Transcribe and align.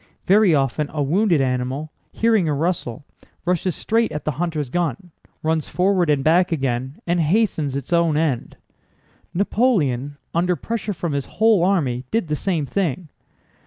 Very 0.25 0.55
often 0.55 0.89
a 0.91 1.03
wounded 1.03 1.41
animal, 1.41 1.91
hearing 2.11 2.49
a 2.49 2.55
rustle, 2.55 3.05
rushes 3.45 3.75
straight 3.75 4.11
at 4.11 4.25
the 4.25 4.31
hunter's 4.41 4.71
gun, 4.71 5.11
runs 5.43 5.69
forward 5.69 6.09
and 6.09 6.23
back 6.23 6.51
again, 6.51 6.97
and 7.05 7.19
hastens 7.21 7.75
its 7.75 7.93
own 7.93 8.17
end. 8.17 8.57
Napoleon, 9.35 10.17
under 10.33 10.55
pressure 10.55 10.93
from 10.93 11.13
his 11.13 11.27
whole 11.37 11.63
army, 11.63 12.03
did 12.09 12.29
the 12.29 12.35
same 12.35 12.65
thing. 12.65 13.09